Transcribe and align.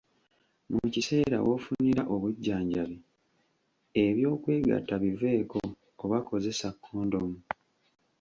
Mu 0.73 0.85
kiseera 0.93 1.37
w’ofunira 1.45 2.01
obujjanjabi, 2.13 2.97
eby'okwegatta 4.05 4.95
biveeko 5.03 5.57
oba 6.03 6.17
kozesa 6.27 6.67
kondomu. 6.83 7.37